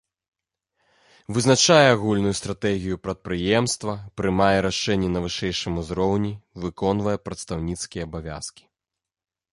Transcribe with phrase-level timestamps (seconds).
[1.35, 6.33] Вызначае агульную стратэгію прадпрыемства, прымае рашэнні на вышэйшым узроўні,
[6.65, 8.63] выконвае прадстаўніцкія абавязкі.